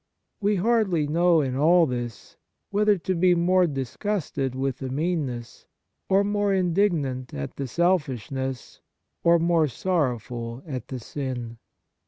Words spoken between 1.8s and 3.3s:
this whether to